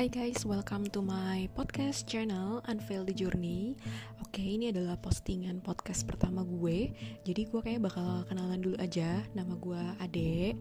Hai 0.00 0.08
guys, 0.08 0.48
welcome 0.48 0.88
to 0.96 1.04
my 1.04 1.44
podcast 1.52 2.08
channel 2.08 2.64
Unveil 2.72 3.04
the 3.04 3.12
Journey. 3.12 3.76
Oke, 4.24 4.40
ini 4.40 4.72
adalah 4.72 4.96
postingan 4.96 5.60
podcast 5.60 6.08
pertama 6.08 6.40
gue. 6.40 6.88
Jadi 7.20 7.44
gue 7.44 7.60
kayaknya 7.60 7.84
bakal 7.84 8.24
kenalan 8.24 8.64
dulu 8.64 8.80
aja 8.80 9.20
Nama 9.36 9.52
gue 9.60 9.82
Ade 10.00 10.56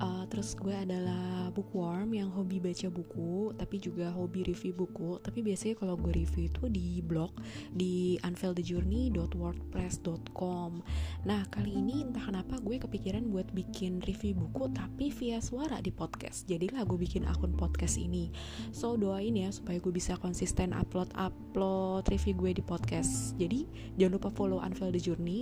uh, 0.00 0.24
Terus 0.26 0.58
gue 0.58 0.74
adalah 0.74 1.54
bookworm 1.54 2.10
yang 2.12 2.28
hobi 2.32 2.60
baca 2.60 2.90
buku 2.90 3.52
Tapi 3.56 3.78
juga 3.80 4.10
hobi 4.12 4.42
review 4.44 4.74
buku. 4.76 5.18
Tapi 5.22 5.42
biasanya 5.42 5.74
kalau 5.80 5.96
gue 5.96 6.12
review 6.12 6.44
itu 6.50 6.68
di 6.68 7.00
blog 7.00 7.32
Di 7.72 8.18
unveilthejourney.wordpress.com 8.20 10.82
Nah, 11.26 11.42
kali 11.48 11.72
ini 11.72 12.02
entah 12.06 12.22
kenapa 12.28 12.60
gue 12.60 12.78
kepikiran 12.80 13.30
buat 13.30 13.52
bikin 13.52 14.00
review 14.04 14.34
buku 14.36 14.68
Tapi 14.72 15.10
via 15.12 15.40
suara 15.40 15.80
di 15.80 15.90
podcast. 15.92 16.46
Jadilah 16.48 16.84
gue 16.84 16.98
bikin 17.00 17.24
akun 17.28 17.52
podcast 17.56 17.96
ini. 17.96 18.30
So 18.74 18.96
doain 18.96 19.36
ya 19.36 19.52
supaya 19.52 19.80
gue 19.80 19.92
bisa 19.92 20.16
konsisten 20.20 20.72
upload 20.76 21.08
upload 21.16 22.08
review 22.10 22.34
gue 22.36 22.52
di 22.60 22.64
podcast. 22.64 23.34
Jadi 23.40 23.66
jangan 23.96 24.20
lupa 24.20 24.30
follow 24.34 24.60
Unveil 24.60 24.92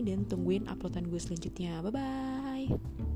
dan 0.05 0.24
tungguin 0.28 0.68
uploadan 0.70 1.08
gue 1.08 1.20
selanjutnya. 1.20 1.80
Bye 1.84 1.92
bye 1.92 3.13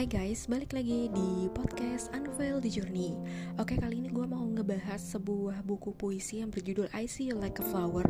Hai 0.00 0.08
guys, 0.08 0.48
balik 0.48 0.72
lagi 0.72 1.12
di 1.12 1.52
podcast 1.52 2.08
Unveil 2.16 2.56
the 2.56 2.72
Journey. 2.72 3.12
Oke, 3.60 3.76
kali 3.76 4.00
ini 4.00 4.08
gue 4.08 4.24
mau 4.24 4.48
ngebahas 4.48 4.96
sebuah 4.96 5.60
buku 5.60 5.92
puisi 5.92 6.40
yang 6.40 6.48
berjudul 6.48 6.88
I 6.96 7.04
See 7.04 7.28
You 7.28 7.36
Like 7.36 7.60
a 7.60 7.64
Flower 7.68 8.08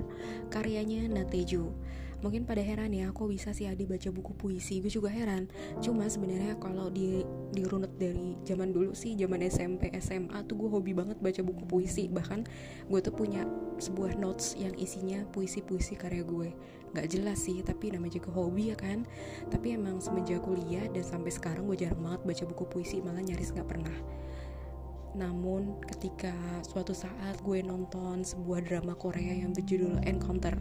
Karyanya 0.55 1.11
Nateju 1.11 1.67
mungkin 2.21 2.45
pada 2.45 2.61
heran 2.61 2.93
ya 2.93 3.13
kok 3.13 3.29
bisa 3.29 3.53
sih 3.53 3.69
Adi 3.69 3.85
baca 3.89 4.09
buku 4.13 4.33
puisi? 4.37 4.81
Gue 4.81 4.93
juga 4.93 5.09
heran. 5.13 5.49
Cuma 5.81 6.07
sebenarnya 6.09 6.57
kalau 6.61 6.89
di 6.93 7.25
dirunut 7.53 7.93
dari 7.97 8.37
zaman 8.45 8.73
dulu 8.73 8.93
sih 8.93 9.17
zaman 9.17 9.45
SMP 9.45 9.93
SMA 9.99 10.45
tuh 10.47 10.57
gue 10.61 10.69
hobi 10.71 10.93
banget 10.93 11.17
baca 11.19 11.41
buku 11.41 11.65
puisi. 11.67 12.07
Bahkan 12.09 12.41
gue 12.89 13.01
tuh 13.01 13.15
punya 13.15 13.45
sebuah 13.81 14.21
notes 14.21 14.55
yang 14.61 14.73
isinya 14.77 15.25
puisi-puisi 15.33 15.97
karya 15.97 16.25
gue. 16.25 16.53
Nggak 16.91 17.07
jelas 17.11 17.39
sih 17.47 17.63
tapi 17.65 17.95
namanya 17.95 18.21
juga 18.21 18.31
hobi 18.37 18.73
ya 18.73 18.77
kan? 18.77 19.09
Tapi 19.49 19.77
emang 19.77 19.99
semenjak 19.99 20.45
kuliah 20.45 20.85
dan 20.93 21.05
sampai 21.05 21.33
sekarang 21.33 21.65
gue 21.67 21.77
jarang 21.81 22.01
banget 22.05 22.21
baca 22.27 22.45
buku 22.47 22.65
puisi 22.69 23.01
malah 23.01 23.23
nyaris 23.25 23.53
nggak 23.57 23.69
pernah 23.69 24.20
namun 25.15 25.83
ketika 25.91 26.33
suatu 26.63 26.95
saat 26.95 27.43
gue 27.43 27.61
nonton 27.67 28.23
sebuah 28.23 28.63
drama 28.63 28.95
Korea 28.95 29.35
yang 29.35 29.51
berjudul 29.51 30.07
Encounter 30.07 30.55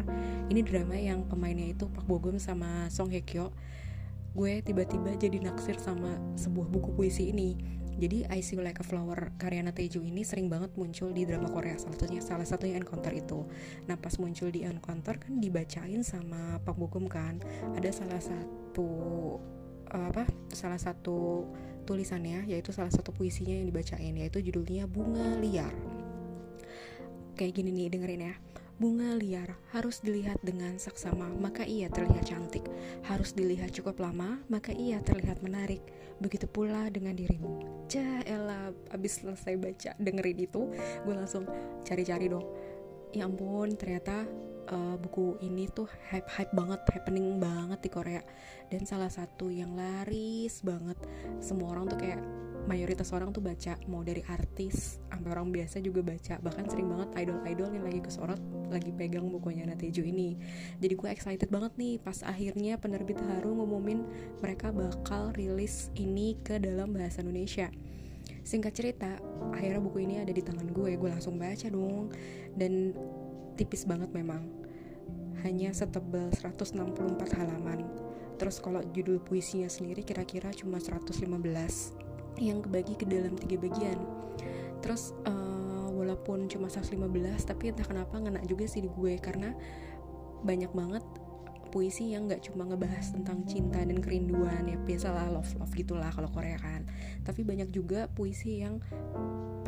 Ini 0.49 0.65
drama 0.65 0.97
yang 0.97 1.29
pemainnya 1.29 1.69
itu 1.69 1.85
Pak 1.85 2.09
Bogum 2.09 2.41
sama 2.41 2.89
Song 2.89 3.13
Hye 3.13 3.21
Kyo 3.21 3.53
Gue 4.33 4.65
tiba-tiba 4.65 5.13
jadi 5.17 5.37
naksir 5.37 5.77
sama 5.77 6.17
sebuah 6.33 6.65
buku 6.65 6.97
puisi 6.97 7.29
ini 7.29 7.79
jadi 7.99 8.23
I 8.31 8.39
See 8.39 8.55
Like 8.55 8.79
a 8.79 8.85
Flower 8.87 9.35
karya 9.35 9.59
Teju 9.75 9.99
ini 9.99 10.23
sering 10.23 10.47
banget 10.47 10.71
muncul 10.79 11.11
di 11.11 11.27
drama 11.27 11.51
Korea 11.51 11.75
salah 11.75 11.99
satunya 11.99 12.23
salah 12.23 12.47
satunya 12.47 12.79
Encounter 12.79 13.11
itu. 13.11 13.43
Nah 13.91 13.99
pas 13.99 14.15
muncul 14.15 14.47
di 14.55 14.63
Encounter 14.63 15.19
kan 15.19 15.43
dibacain 15.43 15.99
sama 16.07 16.63
Pak 16.63 16.79
Bogum 16.79 17.11
kan 17.11 17.43
ada 17.75 17.91
salah 17.91 18.23
satu 18.23 18.87
apa 19.91 20.23
salah 20.55 20.79
satu 20.79 21.43
tulisannya 21.87 22.47
yaitu 22.49 22.73
salah 22.75 22.91
satu 22.91 23.13
puisinya 23.13 23.53
yang 23.53 23.67
dibacain 23.69 24.15
yaitu 24.15 24.39
judulnya 24.41 24.87
Bunga 24.89 25.37
Liar. 25.39 25.71
Kayak 27.39 27.53
gini 27.55 27.69
nih 27.71 27.87
dengerin 27.91 28.23
ya. 28.31 28.35
Bunga 28.79 29.11
liar 29.19 29.59
harus 29.75 29.99
dilihat 29.99 30.39
dengan 30.39 30.79
saksama, 30.79 31.27
maka 31.35 31.67
ia 31.67 31.91
terlihat 31.91 32.31
cantik. 32.31 32.63
Harus 33.03 33.35
dilihat 33.35 33.75
cukup 33.75 33.99
lama, 33.99 34.39
maka 34.47 34.71
ia 34.71 35.03
terlihat 35.03 35.43
menarik. 35.43 35.83
Begitu 36.23 36.47
pula 36.47 36.87
dengan 36.87 37.11
dirimu. 37.11 37.83
Cah, 37.91 38.23
abis 38.95 39.19
selesai 39.19 39.59
baca 39.59 39.91
dengerin 39.99 40.39
itu, 40.47 40.71
gue 41.03 41.11
langsung 41.11 41.43
cari-cari 41.83 42.31
dong. 42.31 42.47
Ya 43.11 43.27
ampun, 43.27 43.75
ternyata 43.75 44.23
uh, 44.71 44.95
buku 44.97 45.41
ini 45.41 45.69
tuh 45.69 45.89
hype 46.09 46.29
hype 46.29 46.53
banget 46.53 46.81
happening 46.93 47.37
banget 47.41 47.79
di 47.81 47.89
Korea. 47.89 48.21
Dan 48.69 48.85
salah 48.85 49.09
satu 49.09 49.49
yang 49.49 49.73
laris 49.73 50.61
banget 50.61 50.97
semua 51.41 51.73
orang 51.73 51.89
tuh 51.89 51.97
kayak 51.97 52.21
mayoritas 52.69 53.09
orang 53.17 53.33
tuh 53.33 53.41
baca 53.41 53.73
mau 53.89 54.05
dari 54.05 54.21
artis 54.29 55.01
sampai 55.09 55.29
orang 55.33 55.49
biasa 55.49 55.81
juga 55.81 56.05
baca. 56.05 56.37
Bahkan 56.37 56.65
sering 56.69 56.87
banget 56.87 57.09
idol-idol 57.17 57.69
yang 57.73 57.85
lagi 57.85 58.01
kesorot 58.05 58.41
lagi 58.69 58.93
pegang 58.93 59.25
bukunya 59.33 59.65
Nateju 59.65 60.05
ini. 60.05 60.37
Jadi 60.77 60.93
gue 60.93 61.09
excited 61.09 61.49
banget 61.49 61.73
nih 61.75 61.97
pas 61.97 62.21
akhirnya 62.21 62.77
penerbit 62.77 63.17
Haru 63.17 63.57
ngumumin 63.57 64.05
mereka 64.39 64.69
bakal 64.69 65.33
rilis 65.33 65.89
ini 65.97 66.37
ke 66.45 66.61
dalam 66.61 66.93
bahasa 66.93 67.25
Indonesia. 67.25 67.73
Singkat 68.45 68.73
cerita 68.73 69.11
akhirnya 69.53 69.81
buku 69.81 70.05
ini 70.05 70.21
ada 70.21 70.29
di 70.29 70.41
tangan 70.45 70.69
gue 70.69 70.93
gue 70.93 71.09
langsung 71.09 71.41
baca 71.41 71.67
dong. 71.73 72.13
Dan 72.53 72.93
tipis 73.57 73.83
banget 73.83 74.13
memang 74.15 74.58
hanya 75.43 75.71
setebal 75.71 76.31
164 76.33 77.37
halaman. 77.39 77.85
Terus 78.39 78.63
kalau 78.63 78.79
judul 78.95 79.19
puisinya 79.19 79.67
sendiri 79.67 80.03
kira-kira 80.03 80.51
cuma 80.55 80.79
115 80.79 81.27
yang 82.39 82.63
kebagi 82.63 82.95
ke 82.95 83.05
dalam 83.05 83.35
tiga 83.35 83.59
bagian. 83.59 83.99
Terus 84.79 85.11
uh, 85.27 85.91
walaupun 85.91 86.47
cuma 86.47 86.71
115 86.71 87.03
tapi 87.43 87.75
entah 87.75 87.83
kenapa 87.83 88.15
ngena 88.15 88.39
juga 88.47 88.63
sih 88.63 88.79
di 88.79 88.89
gue 88.89 89.19
karena 89.19 89.51
banyak 90.39 90.71
banget 90.71 91.03
puisi 91.69 92.15
yang 92.17 92.25
nggak 92.25 92.49
cuma 92.49 92.65
ngebahas 92.65 93.13
tentang 93.13 93.45
cinta 93.45 93.77
dan 93.77 94.01
kerinduan 94.01 94.65
ya 94.65 94.77
biasalah 94.81 95.29
love 95.29 95.51
love 95.61 95.73
gitulah 95.75 96.09
kalau 96.09 96.31
Korea 96.31 96.57
kan. 96.57 96.87
Tapi 97.21 97.45
banyak 97.45 97.69
juga 97.69 98.09
puisi 98.09 98.63
yang 98.63 98.81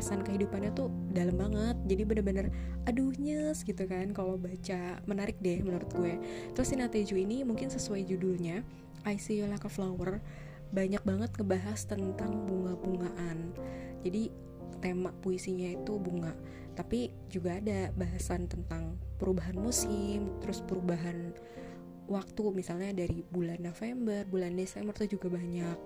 pesan 0.02 0.26
kehidupannya 0.26 0.74
tuh 0.74 0.90
dalam 1.14 1.38
banget. 1.38 1.78
Jadi 1.86 2.02
bener-bener 2.10 2.50
aduh 2.90 3.14
nyes 3.22 3.62
gitu 3.62 3.86
kan 3.86 4.10
kalau 4.18 4.42
baca. 4.42 4.98
Menarik 5.06 5.38
deh 5.38 5.62
menurut 5.62 5.86
gue. 5.94 6.18
Terus 6.58 6.74
si 6.74 6.76
Nateju 6.76 7.22
ini 7.22 7.46
mungkin 7.46 7.70
sesuai 7.70 8.10
judulnya 8.10 8.66
I 9.06 9.22
See 9.22 9.38
You 9.38 9.46
Like 9.46 9.70
a 9.70 9.72
Flower. 9.72 10.18
Banyak 10.74 11.06
banget 11.06 11.30
ngebahas 11.38 11.86
tentang 11.86 12.50
bunga-bungaan. 12.50 13.54
Jadi 14.02 14.34
tema 14.82 15.14
puisinya 15.22 15.70
itu 15.70 16.02
bunga. 16.02 16.34
Tapi 16.74 17.14
juga 17.30 17.62
ada 17.62 17.94
bahasan 17.94 18.50
tentang 18.50 18.98
perubahan 19.22 19.54
musim 19.54 20.42
terus 20.42 20.66
perubahan 20.66 21.38
waktu 22.12 22.44
misalnya 22.52 22.92
dari 22.92 23.24
bulan 23.24 23.64
November, 23.64 24.28
bulan 24.28 24.52
Desember 24.54 24.92
tuh 24.92 25.08
juga 25.08 25.32
banyak. 25.32 25.80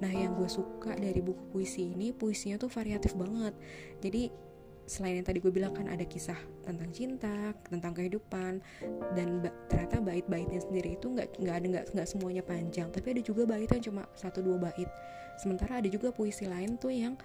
Nah, 0.00 0.10
yang 0.10 0.32
gue 0.32 0.48
suka 0.48 0.96
dari 0.96 1.20
buku 1.20 1.52
puisi 1.52 1.92
ini, 1.92 2.16
puisinya 2.16 2.56
tuh 2.56 2.72
variatif 2.72 3.12
banget. 3.12 3.52
Jadi 4.00 4.32
selain 4.86 5.18
yang 5.18 5.26
tadi 5.26 5.42
gue 5.42 5.50
bilang 5.50 5.74
kan 5.74 5.90
ada 5.90 6.06
kisah 6.06 6.38
tentang 6.62 6.94
cinta, 6.94 7.52
tentang 7.66 7.92
kehidupan, 7.92 8.62
dan 9.18 9.42
ba 9.42 9.50
ternyata 9.66 9.98
bait-baitnya 9.98 10.62
sendiri 10.62 10.94
itu 10.94 11.10
nggak 11.10 11.42
nggak 11.42 11.56
ada 11.58 11.66
nggak 11.90 12.08
semuanya 12.08 12.42
panjang, 12.46 12.88
tapi 12.94 13.18
ada 13.18 13.22
juga 13.22 13.42
bait 13.44 13.66
yang 13.66 13.82
cuma 13.82 14.02
satu 14.14 14.40
dua 14.40 14.56
bait. 14.62 14.88
Sementara 15.42 15.82
ada 15.82 15.90
juga 15.90 16.14
puisi 16.14 16.46
lain 16.46 16.78
tuh 16.78 16.94
yang 16.94 17.18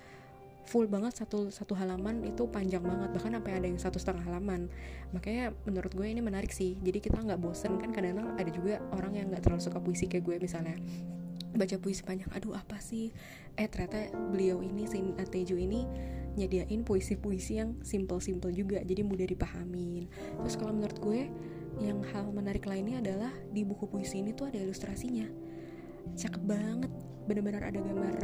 full 0.71 0.87
banget 0.87 1.19
satu 1.19 1.51
satu 1.51 1.75
halaman 1.75 2.23
itu 2.23 2.47
panjang 2.47 2.79
banget 2.79 3.11
bahkan 3.11 3.35
sampai 3.35 3.59
ada 3.59 3.67
yang 3.67 3.75
satu 3.75 3.99
setengah 3.99 4.23
halaman. 4.23 4.71
Makanya 5.11 5.51
menurut 5.67 5.91
gue 5.91 6.07
ini 6.07 6.23
menarik 6.23 6.55
sih. 6.55 6.79
Jadi 6.79 7.03
kita 7.03 7.19
nggak 7.19 7.43
bosen 7.43 7.75
kan 7.75 7.91
kadang-kadang 7.91 8.39
ada 8.39 8.47
juga 8.47 8.79
orang 8.95 9.19
yang 9.19 9.27
nggak 9.27 9.43
terlalu 9.43 9.59
suka 9.59 9.83
puisi 9.83 10.07
kayak 10.07 10.23
gue 10.23 10.39
misalnya. 10.39 10.79
Baca 11.51 11.75
puisi 11.75 12.07
panjang 12.07 12.31
aduh 12.31 12.55
apa 12.55 12.79
sih? 12.79 13.11
Eh 13.59 13.67
ternyata 13.67 14.15
beliau 14.31 14.63
ini 14.63 14.87
si 14.87 15.03
Teju 15.11 15.59
ini 15.59 15.83
nyediain 16.39 16.87
puisi-puisi 16.87 17.59
yang 17.59 17.75
simple-simple 17.83 18.55
juga 18.55 18.79
jadi 18.79 19.03
mudah 19.03 19.27
dipahamin. 19.27 20.07
Terus 20.39 20.55
kalau 20.55 20.71
menurut 20.71 20.95
gue 21.03 21.27
yang 21.83 21.99
hal 22.15 22.31
menarik 22.31 22.63
lainnya 22.63 23.03
adalah 23.03 23.35
di 23.51 23.67
buku 23.67 23.91
puisi 23.91 24.23
ini 24.23 24.31
tuh 24.31 24.47
ada 24.47 24.63
ilustrasinya. 24.63 25.27
Cakep 26.15 26.43
banget. 26.47 26.91
Bener-bener 27.27 27.59
ada 27.59 27.79
gambar 27.83 28.15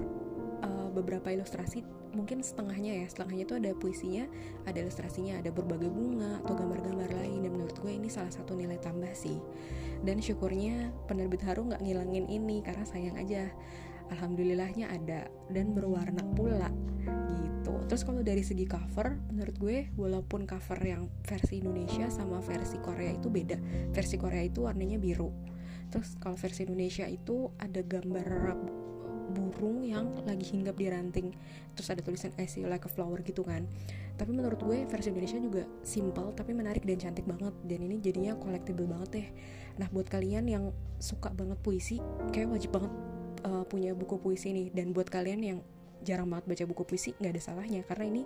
uh, 0.63 0.87
beberapa 0.95 1.27
ilustrasi 1.27 1.96
mungkin 2.17 2.41
setengahnya 2.41 3.05
ya 3.05 3.05
setengahnya 3.05 3.43
itu 3.45 3.55
ada 3.61 3.71
puisinya 3.77 4.25
ada 4.65 4.81
ilustrasinya 4.81 5.37
ada 5.37 5.53
berbagai 5.53 5.93
bunga 5.93 6.41
atau 6.41 6.57
gambar-gambar 6.57 7.13
lain. 7.13 7.45
Dan 7.45 7.51
menurut 7.53 7.77
gue 7.77 7.93
ini 7.93 8.09
salah 8.09 8.33
satu 8.33 8.57
nilai 8.57 8.81
tambah 8.81 9.13
sih. 9.13 9.37
Dan 10.01 10.17
syukurnya 10.17 10.89
penerbit 11.05 11.45
Haru 11.45 11.69
nggak 11.69 11.85
ngilangin 11.85 12.25
ini 12.25 12.65
karena 12.65 12.83
sayang 12.83 13.15
aja. 13.21 13.53
Alhamdulillahnya 14.07 14.87
ada 14.87 15.27
dan 15.51 15.75
berwarna 15.75 16.23
pula 16.33 16.71
gitu. 17.43 17.75
Terus 17.91 18.03
kalau 18.07 18.23
dari 18.23 18.39
segi 18.39 18.63
cover 18.63 19.19
menurut 19.31 19.55
gue 19.59 19.77
walaupun 19.99 20.47
cover 20.47 20.79
yang 20.79 21.11
versi 21.27 21.59
Indonesia 21.59 22.07
sama 22.07 22.39
versi 22.39 22.79
Korea 22.79 23.11
itu 23.11 23.27
beda. 23.27 23.59
Versi 23.91 24.15
Korea 24.15 24.43
itu 24.43 24.63
warnanya 24.63 24.95
biru. 24.95 25.31
Terus 25.91 26.15
kalau 26.19 26.35
versi 26.35 26.67
Indonesia 26.67 27.07
itu 27.07 27.51
ada 27.59 27.79
gambar 27.83 28.27
burung 29.31 29.83
yang 29.83 30.15
lagi 30.23 30.47
hinggap 30.47 30.79
di 30.79 30.87
ranting. 30.87 31.35
Terus 31.75 31.87
ada 31.93 32.01
tulisan 32.01 32.31
I 32.39 32.47
see 32.47 32.63
you 32.63 32.69
like 32.69 32.85
a 32.87 32.91
flower 32.91 33.19
gitu 33.21 33.43
kan. 33.43 33.67
Tapi 34.17 34.31
menurut 34.33 34.57
gue 34.61 34.87
versi 34.89 35.13
Indonesia 35.13 35.37
juga 35.37 35.63
simple 35.83 36.33
tapi 36.33 36.55
menarik 36.55 36.83
dan 36.87 36.97
cantik 36.97 37.27
banget. 37.27 37.53
Dan 37.67 37.85
ini 37.85 37.99
jadinya 38.01 38.33
collectible 38.39 38.87
banget 38.87 39.09
deh. 39.13 39.27
Nah 39.77 39.87
buat 39.93 40.07
kalian 40.09 40.45
yang 40.49 40.63
suka 40.97 41.29
banget 41.35 41.59
puisi 41.61 42.01
kayak 42.33 42.49
wajib 42.49 42.73
banget 42.73 42.91
uh, 43.45 43.63
punya 43.67 43.93
buku 43.93 44.17
puisi 44.17 44.55
nih. 44.55 44.67
Dan 44.73 44.95
buat 44.95 45.11
kalian 45.11 45.41
yang 45.43 45.59
jarang 46.05 46.29
banget 46.29 46.45
baca 46.45 46.63
buku 46.69 46.83
puisi 46.85 47.11
nggak 47.19 47.31
ada 47.37 47.41
salahnya. 47.43 47.81
Karena 47.85 48.05
ini 48.09 48.23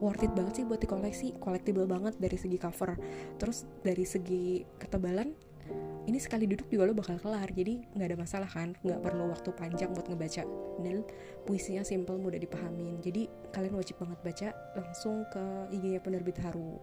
worth 0.00 0.24
it 0.24 0.32
banget 0.32 0.62
sih 0.62 0.64
buat 0.64 0.80
dikoleksi 0.80 1.36
collectible 1.42 1.84
banget 1.84 2.16
dari 2.16 2.40
segi 2.40 2.56
cover. 2.56 2.96
Terus 3.36 3.68
dari 3.84 4.08
segi 4.08 4.64
ketebalan 4.80 5.43
ini 6.04 6.18
sekali 6.20 6.44
duduk 6.44 6.68
juga 6.68 6.84
lo 6.84 6.92
bakal 6.92 7.16
kelar. 7.16 7.48
Jadi 7.48 7.80
nggak 7.96 8.08
ada 8.12 8.18
masalah 8.18 8.48
kan? 8.50 8.76
Nggak 8.84 9.00
perlu 9.00 9.32
waktu 9.32 9.50
panjang 9.56 9.90
buat 9.96 10.06
ngebaca. 10.08 10.44
Dan 10.84 11.04
puisinya 11.48 11.80
simple 11.80 12.20
mudah 12.20 12.36
dipahamin. 12.36 13.00
Jadi 13.00 13.28
kalian 13.52 13.74
wajib 13.76 13.96
banget 14.00 14.18
baca 14.20 14.48
langsung 14.76 15.24
ke 15.32 15.44
IG-nya 15.72 16.00
penerbit 16.04 16.36
Haru. 16.44 16.76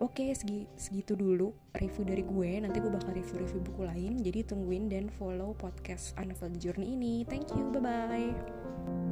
Oke 0.00 0.32
segi, 0.32 0.64
segitu 0.80 1.12
dulu 1.12 1.52
review 1.76 2.04
dari 2.08 2.24
gue. 2.24 2.50
Nanti 2.64 2.80
gue 2.80 2.88
bakal 2.88 3.12
review-review 3.12 3.60
buku 3.60 3.82
lain. 3.84 4.20
Jadi 4.24 4.48
tungguin 4.48 4.88
dan 4.88 5.12
follow 5.12 5.52
podcast 5.56 6.16
Unfold 6.16 6.56
Journey 6.56 6.96
ini. 6.96 7.14
Thank 7.28 7.52
you 7.52 7.68
bye 7.72 7.84
bye 7.84 9.09